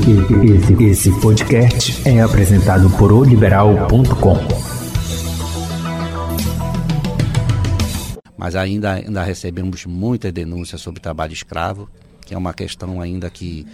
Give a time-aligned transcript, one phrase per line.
[0.00, 4.36] Esse, esse podcast é apresentado por oliberal.com.
[8.36, 11.88] Mas ainda, ainda recebemos muitas denúncias sobre trabalho escravo,
[12.24, 13.66] que é uma questão ainda que,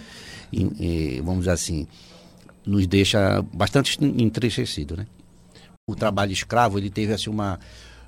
[1.23, 1.87] vamos dizer assim,
[2.65, 5.07] nos deixa bastante entristecido, né?
[5.89, 7.57] O trabalho escravo, ele teve assim uma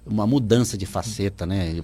[0.10, 1.76] uma mudança de faceta, né?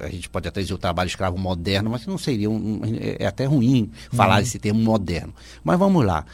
[0.00, 2.80] A gente pode até dizer o trabalho escravo moderno, mas não seria um,
[3.18, 4.42] é até ruim falar uhum.
[4.42, 5.34] esse termo moderno.
[5.64, 6.24] Mas vamos lá.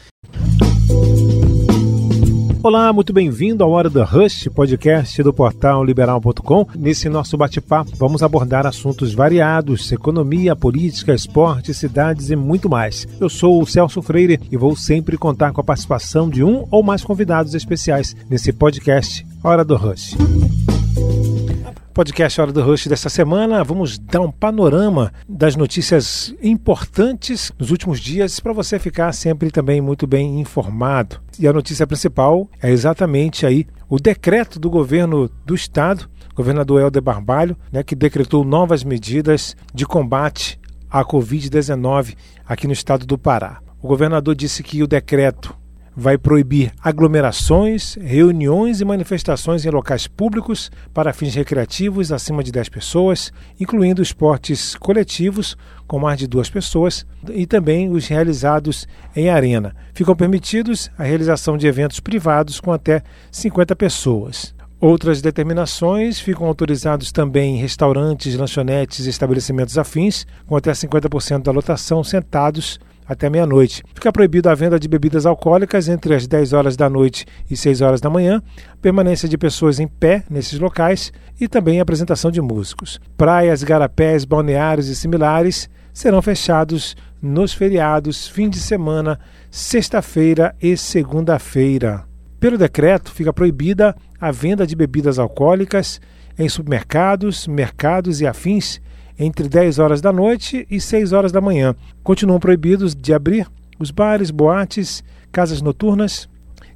[2.61, 6.67] Olá, muito bem-vindo ao Hora do Rush, podcast do portal liberal.com.
[6.75, 13.07] Nesse nosso bate-papo, vamos abordar assuntos variados: economia, política, esporte, cidades e muito mais.
[13.19, 16.83] Eu sou o Celso Freire e vou sempre contar com a participação de um ou
[16.83, 20.17] mais convidados especiais nesse podcast Hora do Rush
[21.93, 27.99] podcast Hora do Rush dessa semana, vamos dar um panorama das notícias importantes nos últimos
[27.99, 31.19] dias para você ficar sempre também muito bem informado.
[31.39, 37.01] E a notícia principal é exatamente aí o decreto do governo do estado, governador Helder
[37.01, 43.59] Barbalho, né, que decretou novas medidas de combate à Covid-19 aqui no estado do Pará.
[43.81, 45.58] O governador disse que o decreto
[45.95, 52.69] vai proibir aglomerações, reuniões e manifestações em locais públicos para fins recreativos acima de 10
[52.69, 59.75] pessoas, incluindo esportes coletivos com mais de duas pessoas e também os realizados em arena.
[59.93, 63.01] Ficam permitidos a realização de eventos privados com até
[63.31, 64.53] 50 pessoas.
[64.81, 72.01] Outras determinações ficam autorizados também restaurantes, lanchonetes e estabelecimentos afins, com até 50% da lotação
[72.01, 72.79] sentados
[73.09, 73.83] até meia-noite.
[73.95, 77.81] Fica proibido a venda de bebidas alcoólicas entre as 10 horas da noite e 6
[77.81, 78.39] horas da manhã,
[78.79, 83.01] permanência de pessoas em pé nesses locais e também apresentação de músicos.
[83.17, 89.19] Praias, garapés, balneários e similares serão fechados nos feriados, fim de semana,
[89.49, 92.05] sexta-feira e segunda-feira.
[92.39, 95.99] Pelo decreto, fica proibida a venda de bebidas alcoólicas
[96.37, 98.79] em supermercados, mercados e afins
[99.19, 101.75] entre 10 horas da noite e 6 horas da manhã.
[102.01, 103.45] Continuam proibidos de abrir
[103.77, 106.29] os bares, boates, casas noturnas,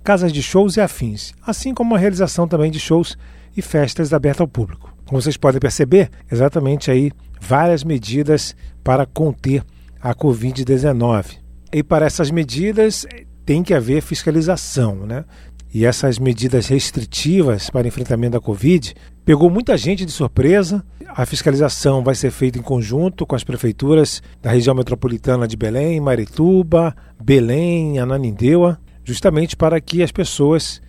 [0.03, 3.17] casas de shows e afins, assim como a realização também de shows
[3.55, 4.93] e festas abertas ao público.
[5.05, 9.63] Como vocês podem perceber, exatamente aí várias medidas para conter
[10.01, 11.37] a Covid-19.
[11.71, 13.05] E para essas medidas
[13.45, 15.25] tem que haver fiscalização, né?
[15.73, 18.93] E essas medidas restritivas para enfrentamento da Covid
[19.25, 20.83] pegou muita gente de surpresa.
[21.15, 25.99] A fiscalização vai ser feita em conjunto com as prefeituras da região metropolitana de Belém,
[25.99, 30.81] Marituba, Belém, Ananindeua, justamente para que as pessoas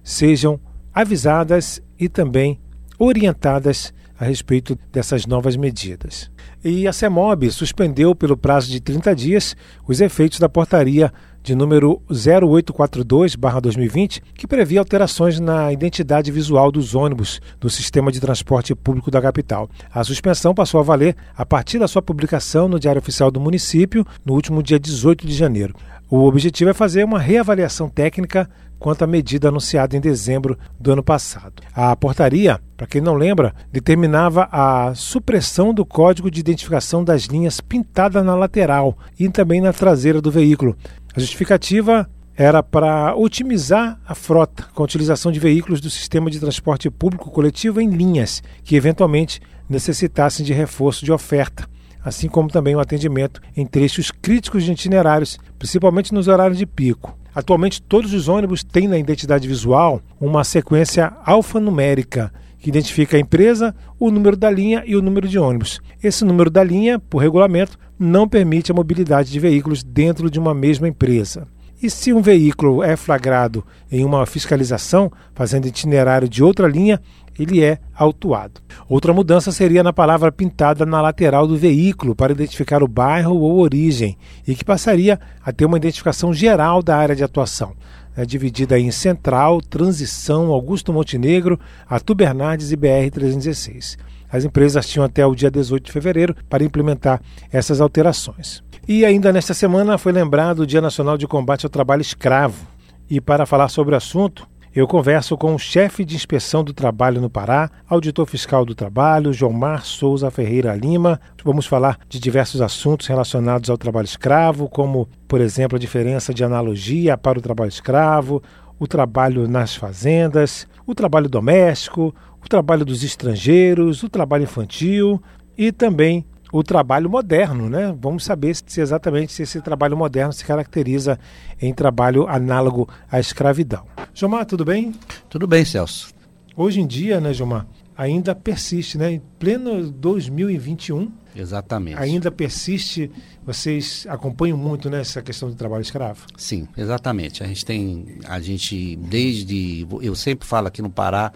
[0.00, 0.60] sejam
[0.94, 2.60] avisadas e também
[3.00, 6.30] orientadas a respeito dessas novas medidas.
[6.62, 9.56] E a CEMOB suspendeu pelo prazo de 30 dias
[9.88, 11.12] os efeitos da portaria
[11.44, 18.74] de número 0842-2020, que previa alterações na identidade visual dos ônibus do sistema de transporte
[18.74, 19.68] público da capital.
[19.92, 24.06] A suspensão passou a valer a partir da sua publicação no Diário Oficial do Município,
[24.24, 25.74] no último dia 18 de janeiro.
[26.10, 31.02] O objetivo é fazer uma reavaliação técnica quanto à medida anunciada em dezembro do ano
[31.02, 31.54] passado.
[31.74, 37.60] A portaria, para quem não lembra, determinava a supressão do código de identificação das linhas
[37.60, 40.76] pintada na lateral e também na traseira do veículo.
[41.16, 46.40] A justificativa era para otimizar a frota com a utilização de veículos do sistema de
[46.40, 51.68] transporte público coletivo em linhas que eventualmente necessitassem de reforço de oferta
[52.04, 57.16] assim como também o atendimento em trechos críticos de itinerários, principalmente nos horários de pico.
[57.34, 62.32] Atualmente, todos os ônibus têm na identidade visual uma sequência alfanumérica
[62.64, 65.82] que identifica a empresa, o número da linha e o número de ônibus.
[66.02, 70.54] Esse número da linha, por regulamento, não permite a mobilidade de veículos dentro de uma
[70.54, 71.46] mesma empresa.
[71.82, 76.98] E se um veículo é flagrado em uma fiscalização, fazendo itinerário de outra linha,
[77.38, 78.62] ele é autuado.
[78.88, 83.58] Outra mudança seria na palavra pintada na lateral do veículo para identificar o bairro ou
[83.58, 84.16] origem,
[84.48, 87.74] e que passaria a ter uma identificação geral da área de atuação,
[88.16, 91.58] né, dividida em Central, Transição, Augusto Montenegro,
[91.88, 93.96] Atu Bernardes e BR-316.
[94.30, 97.20] As empresas tinham até o dia 18 de fevereiro para implementar
[97.52, 98.62] essas alterações.
[98.86, 102.66] E ainda nesta semana foi lembrado o Dia Nacional de Combate ao Trabalho Escravo.
[103.08, 107.20] E para falar sobre o assunto, eu converso com o chefe de inspeção do trabalho
[107.20, 111.20] no Pará, auditor fiscal do trabalho, João Mar Souza Ferreira Lima.
[111.44, 116.42] Vamos falar de diversos assuntos relacionados ao trabalho escravo, como, por exemplo, a diferença de
[116.42, 118.42] analogia para o trabalho escravo,
[118.76, 122.12] o trabalho nas fazendas, o trabalho doméstico,
[122.44, 125.22] o trabalho dos estrangeiros, o trabalho infantil
[125.56, 127.92] e também o trabalho moderno, né?
[128.00, 131.18] Vamos saber se exatamente se esse trabalho moderno se caracteriza
[131.60, 133.84] em trabalho análogo à escravidão.
[134.14, 134.94] Gilmar, tudo bem?
[135.28, 136.14] Tudo bem, Celso.
[136.56, 137.66] Hoje em dia, né, Gilmar,
[137.96, 139.20] ainda persiste, né?
[139.44, 141.98] Pleno 2021, Exatamente.
[141.98, 143.10] ainda persiste.
[143.44, 146.24] Vocês acompanham muito né, essa questão do trabalho escravo?
[146.34, 147.44] Sim, exatamente.
[147.44, 151.30] A gente tem, a gente desde, eu sempre falo aqui no Pará,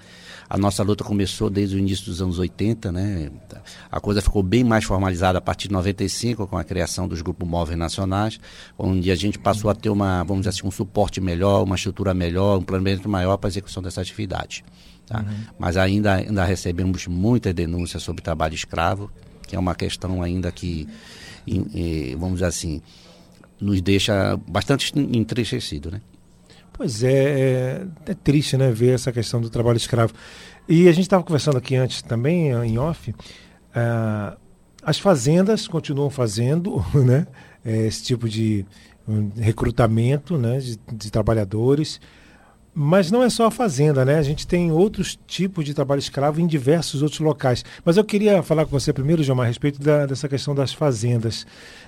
[0.49, 3.31] a nossa luta começou desde o início dos anos 80, né?
[3.93, 7.46] A coisa ficou bem mais formalizada a partir de 95 com a criação dos grupos
[7.46, 8.40] móveis nacionais,
[8.78, 12.14] onde a gente passou a ter uma, vamos dizer assim, um suporte melhor, uma estrutura
[12.14, 14.64] melhor, um planejamento maior para a execução dessa atividade.
[15.08, 15.20] Tá?
[15.20, 15.37] Uhum.
[15.58, 19.11] Mas ainda, ainda recebemos muitas denúncias sobre trabalho escravo,
[19.47, 20.89] que é uma questão ainda que,
[22.19, 22.83] vamos dizer assim,
[23.61, 26.00] nos deixa bastante entristecido, né?
[26.73, 30.15] Pois é, é, é, triste, né, ver essa questão do trabalho escravo.
[30.69, 34.39] E a gente estava conversando aqui antes também, em off, uh,
[34.81, 37.27] as fazendas continuam fazendo, né,
[37.65, 38.65] esse tipo de
[39.09, 42.00] um, recrutamento, né, de, de trabalhadores,
[42.80, 44.19] mas não é só a fazenda, né?
[44.19, 47.64] A gente tem outros tipos de trabalho escravo em diversos outros locais.
[47.84, 51.44] Mas eu queria falar com você primeiro, Gilmar, a respeito da, dessa questão das fazendas.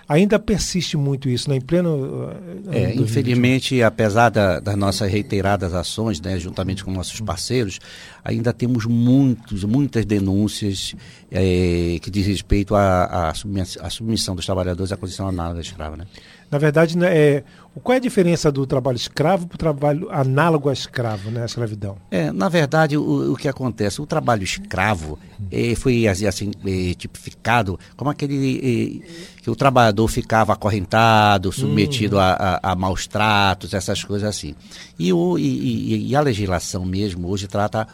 [0.08, 1.54] Ainda persiste muito isso, né?
[1.54, 2.32] Em pleno.
[2.72, 7.78] É, infelizmente, apesar da, das nossas reiteradas ações, né, juntamente com nossos parceiros,
[8.24, 10.96] ainda temos muitos, muitas denúncias
[11.30, 16.04] é, que diz respeito à, à submissão dos trabalhadores à condição análoga escrava, né?
[16.50, 17.44] Na verdade, né, é,
[17.82, 21.46] qual é a diferença do trabalho escravo para o trabalho análogo a escravo, né, a
[21.46, 21.96] escravidão?
[22.10, 25.16] É, na verdade, o, o que acontece, o trabalho escravo
[25.50, 32.16] é, foi assim, assim é, tipificado como aquele é, que o trabalhador ficava acorrentado, submetido
[32.16, 32.22] uhum.
[32.22, 32.32] a,
[32.62, 34.56] a, a, maus tratos, essas coisas assim.
[34.98, 37.86] E, o, e, e a legislação mesmo hoje trata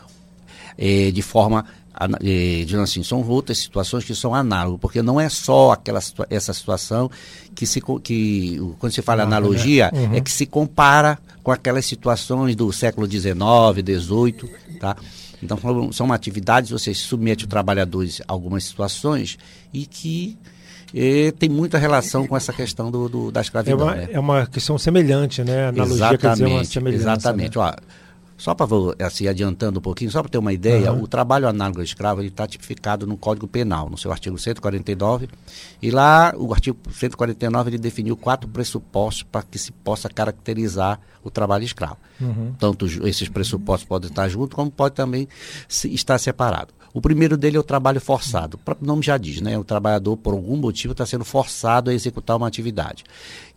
[1.13, 1.65] de forma
[2.65, 7.11] dizendo assim, são outras situações que são análogas, porque não é só aquela essa situação
[7.55, 10.01] que se que quando se fala ah, analogia né?
[10.01, 10.15] uhum.
[10.15, 13.33] é que se compara com aquelas situações do século XIX,
[14.03, 14.97] XVIII, tá?
[15.43, 15.59] Então
[15.93, 19.39] são atividades você submete os trabalhadores a algumas situações
[19.73, 20.37] e que
[20.95, 23.81] e tem muita relação com essa questão do, do da escravidão.
[23.81, 24.09] É uma, né?
[24.13, 25.69] é uma questão semelhante, né?
[25.69, 27.03] Analogia exatamente, quer dizer uma semelhança.
[27.03, 27.59] Exatamente.
[27.59, 27.65] Né?
[27.65, 27.75] Ó,
[28.37, 28.67] só para
[29.05, 31.03] assim, adiantando um pouquinho, só para ter uma ideia, uhum.
[31.03, 35.29] o trabalho análogo ao escravo está tipificado no Código Penal, no seu artigo 149,
[35.81, 41.31] e lá o artigo 149 ele definiu quatro pressupostos para que se possa caracterizar o
[41.31, 41.97] trabalho escravo.
[42.21, 42.55] Uhum.
[42.59, 45.29] Tanto esses pressupostos podem estar juntos, como pode também
[45.69, 46.75] se, estar separado.
[46.97, 48.55] O primeiro dele é o trabalho forçado.
[48.55, 49.59] O próprio nome já diz, né?
[49.59, 53.05] O trabalhador, por algum motivo, está sendo forçado a executar uma atividade.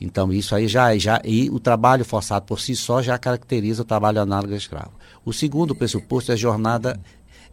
[0.01, 1.21] Então, isso aí já, já.
[1.24, 4.91] E o trabalho forçado por si só já caracteriza o trabalho análogo ao escravo.
[5.24, 7.00] O segundo pressuposto é a jornada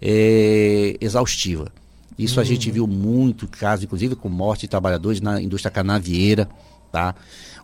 [0.02, 1.70] é, exaustiva.
[2.18, 2.42] Isso uhum.
[2.42, 6.48] a gente viu muito caso, inclusive com morte de trabalhadores na indústria canavieira,
[6.96, 7.14] tá?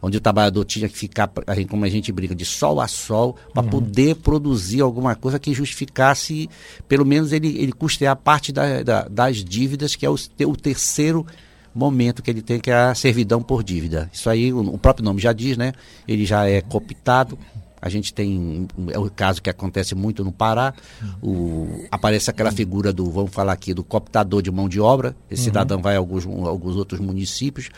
[0.03, 1.31] onde o trabalhador tinha que ficar,
[1.71, 3.71] como a gente briga, de sol a sol, para uhum.
[3.71, 6.51] poder produzir alguma coisa que justificasse,
[6.89, 11.25] pelo menos ele, ele custear parte da, da, das dívidas, que é o, o terceiro
[11.73, 14.11] momento que ele tem, que é a servidão por dívida.
[14.13, 15.73] Isso aí, o, o próprio nome já diz, né?
[16.07, 17.39] Ele já é cooptado,
[17.83, 20.73] a gente tem, é o caso que acontece muito no Pará,
[21.21, 25.17] o, aparece aquela figura do, vamos falar aqui, do cooptador de mão de obra.
[25.29, 25.45] Esse uhum.
[25.47, 27.71] cidadão vai a alguns, alguns outros municípios,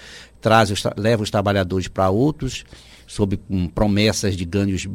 [0.42, 2.66] traz os, leva os trabalhadores para outros,
[3.06, 4.86] sob um, promessas de ganhos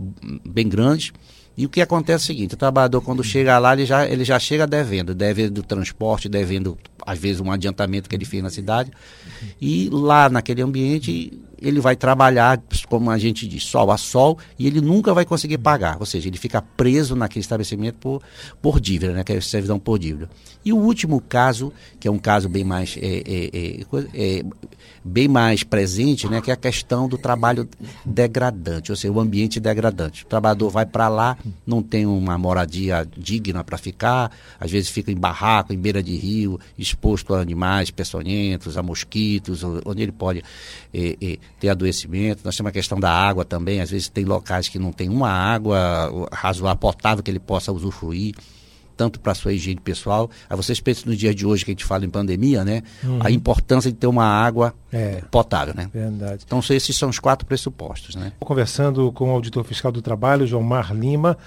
[0.46, 1.12] bem grandes.
[1.58, 4.24] E o que acontece é o seguinte, o trabalhador quando chega lá, ele já, ele
[4.24, 8.52] já chega devendo, devendo do transporte, devendo às vezes um adiantamento que ele fez na
[8.52, 8.92] cidade.
[9.60, 14.68] E lá naquele ambiente ele vai trabalhar, como a gente diz, sol a sol, e
[14.68, 15.98] ele nunca vai conseguir pagar.
[16.00, 18.22] Ou seja, ele fica preso naquele estabelecimento por,
[18.62, 19.24] por dívida, né?
[19.24, 20.30] que é servidão por dívida.
[20.64, 24.46] E o último caso, que é um caso bem mais, é, é, é, é,
[25.10, 26.40] bem mais presente, né?
[26.40, 27.68] que é a questão do trabalho
[28.06, 30.24] degradante, ou seja, o ambiente degradante.
[30.24, 35.12] O trabalhador vai para lá, não tem uma moradia digna para ficar, às vezes fica
[35.12, 40.44] em barraco, em beira de rio, exposto a animais peçonhentos, a mosquitos, onde ele pode
[40.94, 42.42] é, é, ter adoecimento.
[42.44, 45.32] Nós temos a questão da água também, às vezes tem locais que não tem uma
[45.32, 48.36] água razoável, potável que ele possa usufruir
[49.00, 50.30] tanto para a sua higiene pessoal.
[50.50, 52.84] Aí vocês pensam no dia de hoje que a gente fala em pandemia, né?
[53.02, 53.20] Uhum.
[53.24, 55.90] A importância de ter uma água é, potável, né?
[55.94, 56.44] Verdade.
[56.46, 58.34] Então esses são os quatro pressupostos, né?
[58.42, 61.38] Conversando com o auditor fiscal do trabalho, João Mar Lima,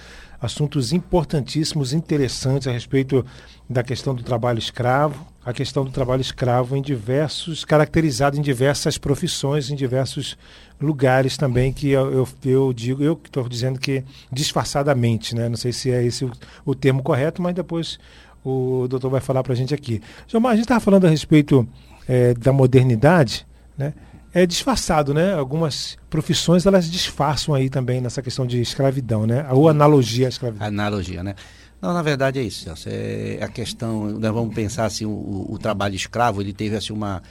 [0.43, 3.25] assuntos importantíssimos, interessantes a respeito
[3.71, 8.99] da questão do trabalho escravo, a questão do trabalho escravo em diversos, caracterizado em diversas
[8.99, 10.37] profissões, em diversos
[10.81, 15.49] lugares também, que eu, eu, eu digo, eu estou dizendo que disfarçadamente, né?
[15.49, 16.33] Não sei se é esse o,
[16.65, 17.99] o termo correto, mas depois
[18.45, 20.03] o doutor vai falar para a gente aqui.
[20.27, 21.67] Gilmar, a gente estava falando a respeito
[22.09, 23.47] é, da modernidade,
[23.79, 23.95] né?
[24.33, 25.35] É disfarçado, né?
[25.35, 29.47] Algumas profissões elas disfarçam aí também nessa questão de escravidão, né?
[29.51, 30.67] Ou analogia à escravidão.
[30.67, 31.35] Analogia, né?
[31.81, 32.89] Não, na verdade é isso, Celso.
[32.89, 37.23] É a questão, nós vamos pensar assim, o, o trabalho escravo, ele teve assim uma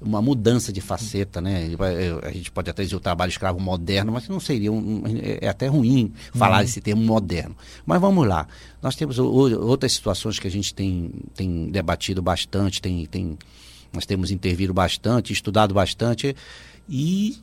[0.00, 1.70] uma mudança de faceta, né?
[2.22, 5.02] A gente pode até dizer o trabalho escravo moderno, mas não seria um,
[5.40, 6.64] é até ruim falar uhum.
[6.64, 7.56] esse termo moderno.
[7.84, 8.46] Mas vamos lá.
[8.82, 13.38] Nós temos outras situações que a gente tem, tem debatido bastante, tem, tem,
[13.92, 16.34] nós temos intervido bastante, estudado bastante
[16.88, 17.38] e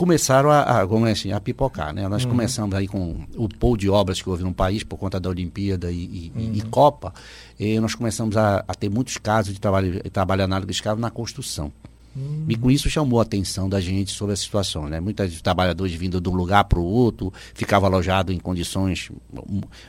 [0.00, 2.08] começaram a, a, como é assim, a pipocar, né?
[2.08, 2.30] Nós uhum.
[2.30, 5.92] começamos aí com o pôr de obras que houve no país por conta da Olimpíada
[5.92, 6.52] e, e, uhum.
[6.54, 7.12] e Copa,
[7.58, 11.70] e nós começamos a, a, ter muitos casos de trabalho, trabalho análogo escravo na construção.
[12.14, 12.46] Uhum.
[12.48, 14.88] E com isso chamou a atenção da gente sobre a situação.
[14.88, 14.98] Né?
[15.00, 19.10] Muitos trabalhadores vindo de um lugar para o outro, ficavam alojados em condições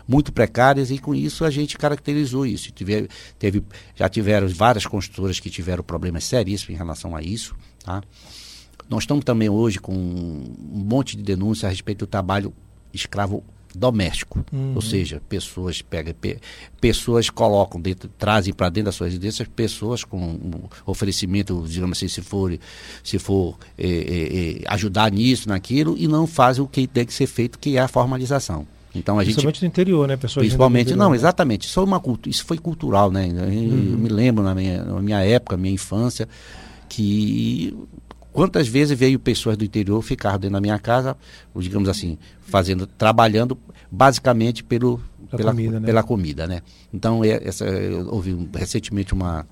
[0.08, 2.72] muito precárias, e com isso a gente caracterizou isso.
[2.72, 3.10] Tive,
[3.40, 3.64] teve,
[3.96, 7.56] já tiveram várias construtoras que tiveram problemas seríssimos em relação a isso.
[7.84, 8.02] Tá?
[8.90, 12.54] Nós estamos também hoje com um monte de denúncias a respeito do trabalho
[12.94, 13.44] escravo
[13.76, 14.74] doméstico, uhum.
[14.76, 16.38] ou seja, pessoas pegam, pe,
[16.80, 22.08] pessoas colocam dentro, trazem para dentro das suas residências pessoas com um oferecimento, digamos assim,
[22.08, 22.58] se for,
[23.04, 27.14] se for é, é, é, ajudar nisso, naquilo, e não fazem o que tem que
[27.14, 28.66] ser feito, que é a formalização.
[28.94, 30.18] Então a principalmente gente, no interior, né?
[30.18, 31.16] Pessoas principalmente, interior, não, né?
[31.16, 31.66] exatamente.
[31.66, 33.28] Isso foi, uma, isso foi cultural, né?
[33.28, 33.98] Eu uhum.
[33.98, 36.28] me lembro na minha, na minha época, minha infância,
[36.90, 37.74] que
[38.32, 41.18] Quantas vezes veio pessoas do interior ficar dentro da minha casa,
[41.56, 43.58] digamos assim, fazendo, trabalhando
[43.92, 45.86] basicamente pelo, pela, comida, né?
[45.86, 46.62] pela comida, né?
[46.94, 47.66] Então, é, essa,
[48.10, 49.46] houve recentemente uma,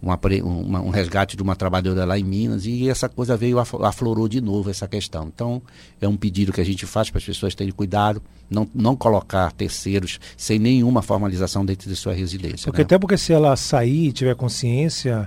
[0.00, 4.28] uma, uma, um resgate de uma trabalhadora lá em Minas e essa coisa veio, aflorou
[4.28, 5.30] de novo essa questão.
[5.34, 5.60] Então,
[6.00, 9.52] é um pedido que a gente faz para as pessoas terem cuidado, não, não colocar
[9.52, 12.66] terceiros sem nenhuma formalização dentro de sua residência.
[12.66, 12.84] Porque né?
[12.84, 15.26] até porque se ela sair e tiver consciência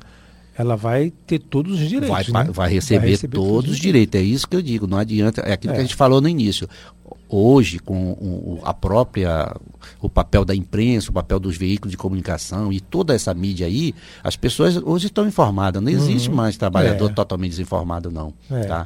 [0.60, 2.10] ela vai ter todos os direitos.
[2.10, 2.52] Vai, né?
[2.52, 4.20] vai, receber, vai receber todos, todos, os direitos.
[4.20, 4.86] É isso que eu digo.
[4.88, 5.40] Não adianta.
[5.40, 5.76] É aquilo é.
[5.76, 6.68] que a gente falou no início.
[7.30, 9.56] Hoje, com o, a própria.
[10.02, 13.96] o papel da imprensa, o papel dos veículos de comunicação e toda essa mídia aí,
[14.22, 15.82] as pessoas hoje estão informadas.
[15.82, 16.36] Não existe uhum.
[16.36, 17.14] mais trabalhador é.
[17.14, 18.34] totalmente desinformado, não.
[18.52, 18.64] É.
[18.66, 18.86] Tá?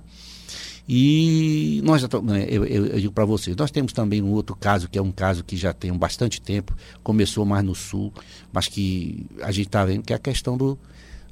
[0.87, 4.87] E nós né, eu, eu, eu digo para vocês, nós temos também um outro caso,
[4.87, 8.13] que é um caso que já tem bastante tempo, começou mais no sul,
[8.51, 10.77] mas que a gente está vendo que é a questão do,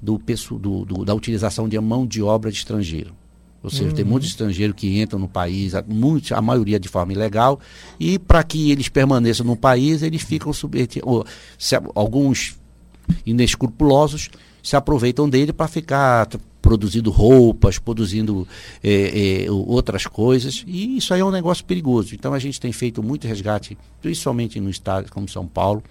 [0.02, 0.20] do,
[0.58, 3.14] do, do, da utilização de mão de obra de estrangeiro.
[3.64, 3.94] Ou seja, uhum.
[3.94, 5.84] tem muitos estrangeiros que entram no país, a,
[6.36, 7.60] a maioria de forma ilegal,
[8.00, 11.08] e para que eles permaneçam no país, eles ficam submetidos.
[11.94, 12.58] Alguns
[13.24, 14.30] inescrupulosos
[14.64, 16.28] se aproveitam dele para ficar
[16.60, 18.48] produzindo roupas, produzindo
[18.84, 22.16] é, é, outras coisas, e isso aí é um negócio perigoso.
[22.16, 25.84] Então a gente tem feito muito resgate, principalmente no estado como São Paulo,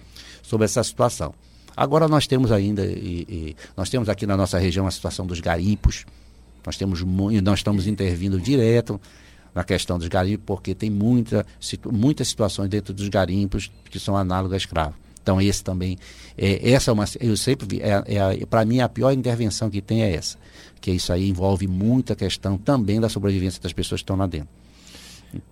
[0.42, 1.34] sobre essa situação.
[1.76, 5.40] Agora nós temos ainda, e, e, nós temos aqui na nossa região a situação dos
[5.40, 6.04] garimpos.
[6.64, 9.00] Nós temos nós estamos intervindo direto
[9.54, 11.46] na questão dos garimpos, porque tem muita,
[11.90, 14.94] muitas situações dentro dos garimpos que são análogas a escravo.
[15.22, 15.98] Então esse também,
[16.36, 18.02] é, essa é uma, eu sempre vi, é,
[18.42, 20.38] é para mim a pior intervenção que tem é essa,
[20.80, 24.48] que isso aí envolve muita questão também da sobrevivência das pessoas que estão lá dentro.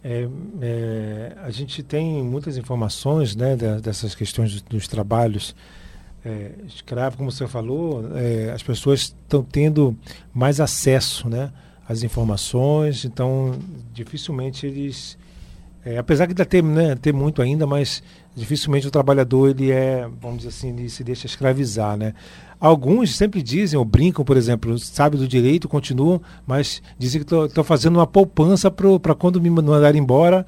[0.03, 0.29] É,
[0.61, 5.55] é, a gente tem muitas informações né, dessas questões dos trabalhos
[6.29, 9.97] é, escravo, como você falou, é, as pessoas estão tendo
[10.35, 11.51] mais acesso né,
[11.89, 13.55] às informações, então
[13.95, 15.17] dificilmente eles.
[15.85, 18.03] É, apesar de ter, né, ter muito ainda, mas
[18.37, 22.13] dificilmente o trabalhador ele é, vamos dizer assim, ele se deixa escravizar, né?
[22.61, 27.65] Alguns sempre dizem ou brincam, por exemplo, sabe do direito, continuam, mas dizem que estão
[27.65, 30.45] fazendo uma poupança para quando me mandar embora,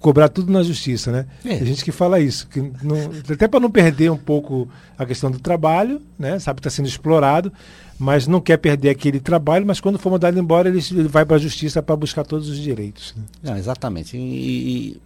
[0.00, 1.26] cobrar tudo na justiça, né?
[1.44, 1.58] É.
[1.58, 2.96] Tem gente que fala isso, que não,
[3.30, 6.38] até para não perder um pouco a questão do trabalho, né?
[6.38, 7.52] Sabe que está sendo explorado,
[7.98, 11.36] mas não quer perder aquele trabalho, mas quando for mandado embora, ele, ele vai para
[11.36, 13.14] a justiça para buscar todos os direitos.
[13.14, 13.24] Né?
[13.42, 14.16] Não, exatamente.
[14.16, 15.00] E, e,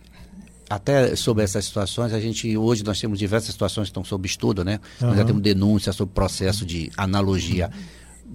[0.71, 4.65] até sobre essas situações, a gente hoje nós temos diversas situações que estão sob estudo,
[4.65, 4.79] né?
[5.01, 5.09] Uhum.
[5.09, 7.69] Nós já temos denúncia sobre processo de analogia.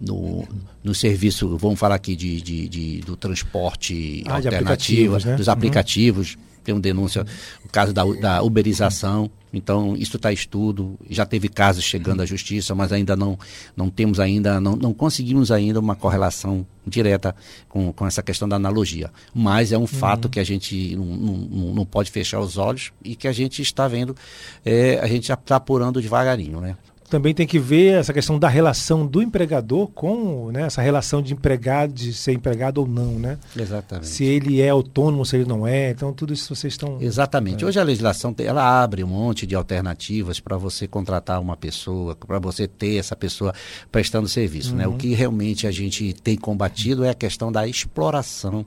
[0.01, 0.47] No,
[0.81, 5.35] no serviço, vamos falar aqui de, de, de do transporte ah, alternativo, aplicativos, né?
[5.35, 6.35] dos aplicativos.
[6.35, 7.25] Uhum tem uma denúncia,
[7.65, 9.29] o caso da, da uberização.
[9.51, 13.37] Então, isso está estudo, já teve casos chegando à justiça, mas ainda não,
[13.75, 17.35] não temos ainda, não, não conseguimos ainda uma correlação direta
[17.67, 19.09] com, com essa questão da analogia.
[19.33, 20.31] Mas é um fato uhum.
[20.31, 23.87] que a gente não, não, não, pode fechar os olhos e que a gente está
[23.87, 24.15] vendo,
[24.63, 26.77] é, a gente já está apurando devagarinho, né?
[27.09, 31.33] Também tem que ver essa questão da relação do empregador com né, essa relação de
[31.33, 33.37] empregado, de ser empregado ou não, né?
[33.57, 34.07] Exatamente.
[34.07, 35.89] Se ele é autônomo, se ele não é.
[35.91, 36.97] Então, tudo isso vocês estão.
[37.01, 37.63] Exatamente.
[37.63, 37.67] É.
[37.67, 42.39] Hoje a legislação ela abre um monte de alternativas para você contratar uma pessoa, para
[42.39, 43.53] você ter essa pessoa
[43.91, 44.71] prestando serviço.
[44.71, 44.77] Uhum.
[44.77, 44.87] Né?
[44.87, 44.97] O uhum.
[44.97, 48.65] que realmente a gente tem combatido é a questão da exploração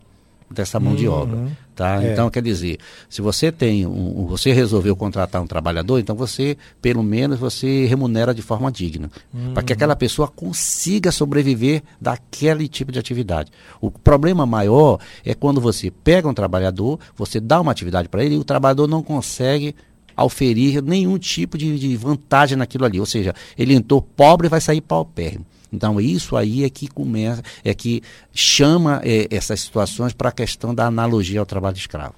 [0.53, 0.99] dessa mão uhum.
[0.99, 1.39] de obra.
[1.75, 2.03] Tá?
[2.03, 2.13] É.
[2.13, 2.79] Então, quer dizer,
[3.09, 8.35] se você tem um, você resolveu contratar um trabalhador, então você, pelo menos, você remunera
[8.35, 9.11] de forma digna.
[9.33, 9.55] Uhum.
[9.55, 13.51] Para que aquela pessoa consiga sobreviver daquele tipo de atividade.
[13.81, 18.35] O problema maior é quando você pega um trabalhador, você dá uma atividade para ele
[18.35, 19.75] e o trabalhador não consegue
[20.17, 23.01] oferir nenhum tipo de, de, vantagem naquilo ali.
[23.01, 25.47] Ou seja, ele entrou pobre e vai sair paupérrimo.
[25.73, 28.03] Então, isso aí é que começa, é que
[28.33, 32.15] chama é, essas situações para a questão da analogia ao trabalho escravo.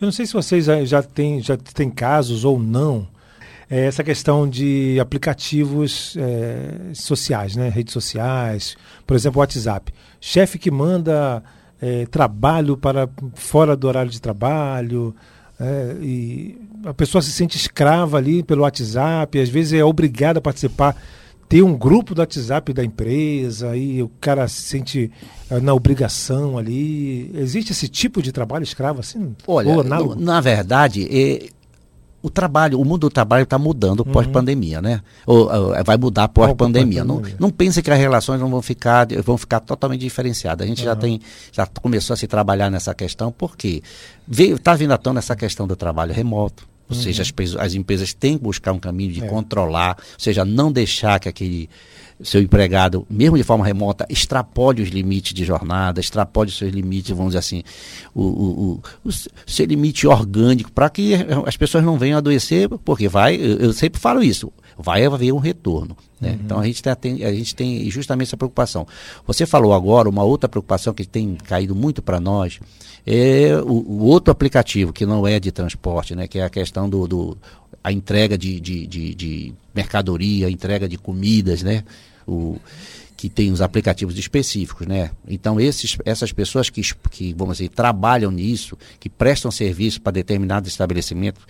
[0.00, 3.06] Eu não sei se vocês já têm já tem casos ou não,
[3.70, 7.68] é essa questão de aplicativos é, sociais, né?
[7.68, 9.94] redes sociais, por exemplo, WhatsApp.
[10.20, 11.42] Chefe que manda
[11.80, 15.14] é, trabalho para fora do horário de trabalho,
[15.58, 20.42] é, e a pessoa se sente escrava ali pelo WhatsApp, às vezes é obrigada a
[20.42, 20.94] participar
[21.52, 25.12] ter um grupo do WhatsApp da empresa e o cara se sente
[25.50, 27.30] uh, na obrigação ali.
[27.34, 29.36] Existe esse tipo de trabalho escravo assim?
[29.46, 31.50] Olha, no, na verdade, é,
[32.22, 34.12] o trabalho, o mundo do trabalho está mudando uhum.
[34.12, 35.02] pós-pandemia, né?
[35.26, 37.04] Ou, ou, vai mudar pós-pandemia.
[37.04, 40.64] Não, não pense que as relações não vão ficar, vão ficar totalmente diferenciadas.
[40.64, 40.86] A gente uhum.
[40.86, 41.20] já tem,
[41.52, 43.82] já começou a se trabalhar nessa questão, porque
[44.26, 47.02] está vindo à tona essa questão do trabalho remoto ou uhum.
[47.02, 49.26] seja, as, as, empresas têm que buscar um caminho de é.
[49.26, 51.68] controlar, ou seja, não deixar que aquele
[52.22, 57.10] seu empregado, mesmo de forma remota, extrapole os limites de jornada, extrapole os seus limites,
[57.10, 57.62] vamos dizer assim,
[58.14, 59.12] o, o, o, o
[59.46, 61.14] seu limite orgânico, para que
[61.46, 65.96] as pessoas não venham adoecer, porque vai, eu sempre falo isso, vai haver um retorno.
[66.20, 66.30] Né?
[66.30, 66.38] Uhum.
[66.44, 68.86] Então a gente, tem, a gente tem justamente essa preocupação.
[69.26, 72.60] Você falou agora, uma outra preocupação que tem caído muito para nós
[73.06, 76.28] é o, o, outro aplicativo que não é de transporte, né?
[76.28, 77.38] que é a questão do, do
[77.82, 81.82] a entrega de, de, de, de mercadoria, a entrega de comidas, né?
[82.26, 82.56] O,
[83.22, 85.12] que tem os aplicativos específicos, né?
[85.28, 90.66] Então esses, essas pessoas que, que vamos dizer trabalham nisso, que prestam serviço para determinado
[90.66, 91.40] estabelecimento,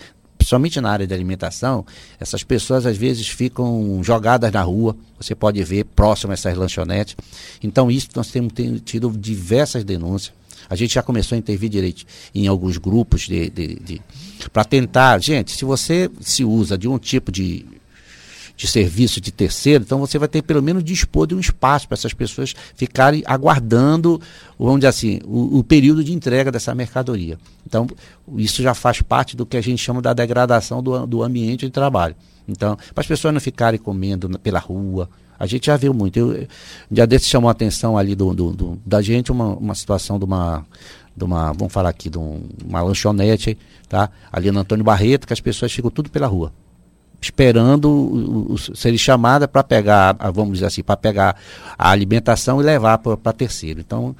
[0.42, 1.86] principalmente na área de alimentação,
[2.18, 7.16] essas pessoas às vezes ficam jogadas na rua, você pode ver próximo a essas lanchonetes.
[7.62, 8.52] Então isso nós temos
[8.84, 10.34] tido diversas denúncias.
[10.68, 14.02] A gente já começou a intervir direito em alguns grupos de, de, de
[14.52, 17.64] para tentar, gente, se você se usa de um tipo de
[18.62, 21.96] de serviço de terceiro, então você vai ter pelo menos dispor de um espaço para
[21.96, 24.20] essas pessoas ficarem aguardando,
[24.56, 27.36] vamos dizer assim, o, o, período de entrega dessa mercadoria.
[27.66, 27.88] Então,
[28.36, 31.72] isso já faz parte do que a gente chama da degradação do, do ambiente de
[31.72, 32.14] trabalho.
[32.46, 36.16] Então, para as pessoas não ficarem comendo pela rua, a gente já viu muito.
[36.16, 36.46] Eu,
[36.88, 40.24] dia desse chamou a atenção ali do, do, do, da gente uma, uma situação de
[40.24, 40.64] uma,
[41.16, 44.08] de uma, vamos falar aqui, de um, uma lanchonete, tá?
[44.30, 46.52] Ali no Antônio Barreto, que as pessoas ficam tudo pela rua
[47.22, 51.36] esperando ser chamada para pegar, vamos dizer assim, para pegar
[51.78, 53.80] a alimentação e levar para terceiro.
[53.80, 54.14] Então,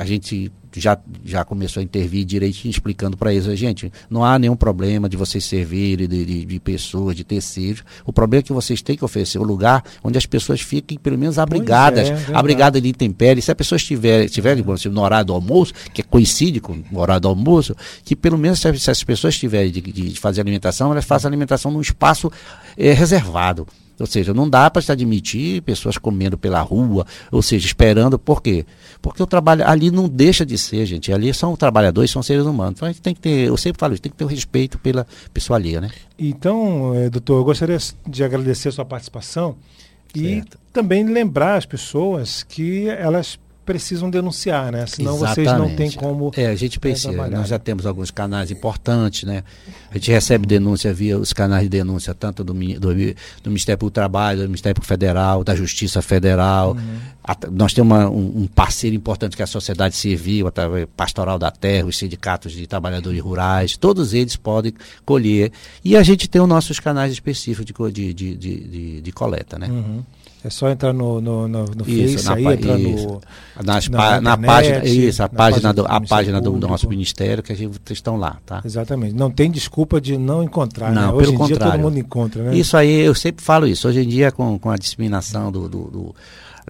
[0.00, 4.56] a gente já, já começou a intervir direitinho, explicando para eles, gente, não há nenhum
[4.56, 7.84] problema de vocês servirem de, de, de, pessoas, de terceiros.
[8.06, 11.18] O problema é que vocês têm que oferecer um lugar onde as pessoas fiquem pelo
[11.18, 13.44] menos abrigadas, é, abrigadas de intempéries.
[13.44, 17.28] Se a pessoa estiver, estiver no horário do almoço, que coincide com o horário do
[17.28, 21.28] almoço, que pelo menos se, se as pessoas estiverem de, de, fazer alimentação, elas façam
[21.28, 22.32] alimentação num espaço
[22.74, 23.66] é, reservado.
[24.00, 28.42] Ou seja, não dá para se admitir pessoas comendo pela rua, ou seja, esperando, por
[28.42, 28.64] quê?
[29.02, 31.12] Porque o trabalho ali não deixa de ser, gente.
[31.12, 32.74] Ali são trabalhadores, são seres humanos.
[32.76, 34.78] Então a gente tem que ter, eu sempre falo isso, tem que ter o respeito
[34.78, 35.90] pela pessoa alheia, né?
[36.18, 39.56] Então, é, doutor, eu gostaria de agradecer a sua participação
[40.14, 40.58] e certo.
[40.72, 43.38] também lembrar as pessoas que elas
[43.70, 44.84] precisam denunciar, né?
[44.88, 45.48] Senão Exatamente.
[45.48, 46.32] vocês não têm como.
[46.36, 47.28] É, a gente é, precisa.
[47.28, 49.44] nós já temos alguns canais importantes, né?
[49.92, 53.90] A gente recebe denúncia via os canais de denúncia, tanto do, do, do Ministério do
[53.90, 56.72] Trabalho, do Ministério Federal, da Justiça Federal.
[56.72, 56.98] Uhum.
[57.22, 60.52] A, nós temos uma, um, um, parceiro importante que é a Sociedade Civil, a
[60.96, 65.52] Pastoral da Terra, os sindicatos de trabalhadores rurais, todos eles podem colher.
[65.84, 69.68] E a gente tem os nossos canais específicos de, de, de, de, de coleta, né?
[69.68, 70.02] Uhum.
[70.44, 73.06] É só entrar no, no, no, no Isso, Face na aí, entrar isso.
[73.06, 73.20] no.
[73.62, 76.88] Nas na na, internet, página, isso, a na página, do, a página do, do nosso
[76.88, 78.62] ministério que a gente vocês estão lá, tá?
[78.64, 79.14] Exatamente.
[79.14, 81.12] Não tem desculpa de não encontrar, Não, né?
[81.12, 81.84] Hoje pelo em dia todo contrário.
[81.84, 82.56] mundo encontra, né?
[82.56, 83.86] Isso aí, eu sempre falo isso.
[83.86, 86.14] Hoje em dia, com, com a disseminação do, do- do-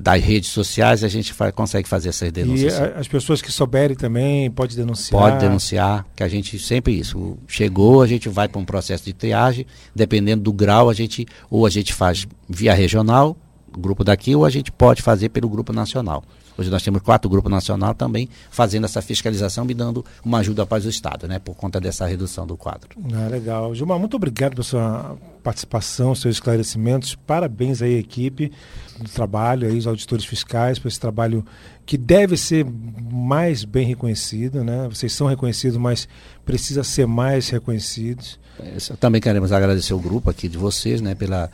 [0.01, 2.81] das redes sociais, a gente fa- consegue fazer essas E denúncias.
[2.81, 5.21] a- as pessoas que souberem também pode denunciar.
[5.21, 7.37] Pode denunciar, que a gente sempre isso.
[7.47, 11.67] Chegou, a gente vai para um processo de triagem, dependendo do grau, a gente ou
[11.67, 13.37] a gente faz via regional,
[13.79, 16.23] grupo daqui, ou a gente pode fazer pelo grupo nacional.
[16.61, 20.85] Hoje nós temos quatro grupos nacional também fazendo essa fiscalização e dando uma ajuda para
[20.85, 21.39] o Estado, né?
[21.39, 22.91] Por conta dessa redução do quadro.
[23.15, 23.75] Ah, legal.
[23.75, 27.15] Gilmar, muito obrigado pela sua participação, seus esclarecimentos.
[27.15, 28.53] Parabéns aí à equipe
[28.99, 31.45] do trabalho, aí, os auditores fiscais, por esse trabalho
[31.87, 32.67] que deve ser
[33.11, 34.87] mais bem reconhecido, né?
[34.89, 36.07] Vocês são reconhecidos, mas
[36.45, 38.39] precisa ser mais reconhecidos.
[38.63, 41.51] É, Também queremos agradecer o grupo aqui de vocês, né, pela,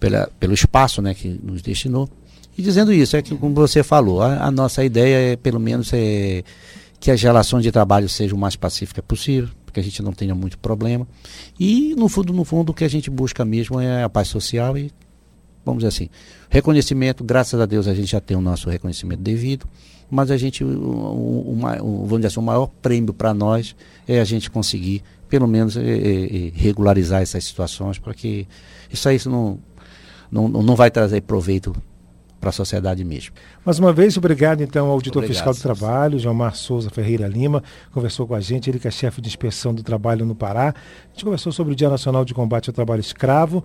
[0.00, 2.08] pela, pelo espaço, né, que nos destinou.
[2.56, 5.90] E dizendo isso, é que como você falou, a, a nossa ideia é, pelo menos,
[5.92, 6.42] é
[7.00, 10.34] que as relações de trabalho sejam o mais pacíficas possível, porque a gente não tenha
[10.34, 11.06] muito problema.
[11.60, 14.76] E, no fundo, no fundo, o que a gente busca mesmo é a paz social
[14.76, 14.90] e,
[15.64, 16.08] vamos dizer assim,
[16.50, 19.66] reconhecimento, graças a Deus a gente já tem o nosso reconhecimento devido,
[20.10, 23.76] mas a gente, o, o, o- vamos dizer assim, o maior prêmio para nós
[24.08, 28.46] é a gente conseguir, pelo menos, eh, eh, regularizar essas situações, para que
[28.90, 29.58] isso aí isso não,
[30.30, 31.74] não, não vai trazer proveito
[32.40, 33.34] para a sociedade mesmo.
[33.64, 37.62] Mais uma vez, obrigado então ao auditor Obrigado, fiscal do trabalho, Gilmar Souza Ferreira Lima,
[37.92, 40.68] conversou com a gente, ele que é chefe de inspeção do trabalho no Pará.
[40.68, 43.64] A gente conversou sobre o Dia Nacional de Combate ao Trabalho Escravo.